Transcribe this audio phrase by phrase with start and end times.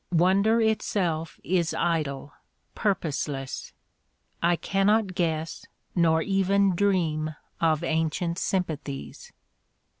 [0.11, 2.33] Wonder itself is idle,
[2.73, 3.71] purposeless;
[4.41, 5.63] I cannot guess
[5.95, 9.31] Nor even dream of ancient sympathies.